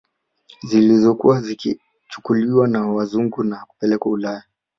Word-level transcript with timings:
Zilizokuwa 0.63 1.41
zikichukuliwa 1.41 2.67
na 2.67 2.87
wazungu 2.87 3.43
na 3.43 3.65
kupelekwa 3.65 4.11
Ulaya 4.11 4.43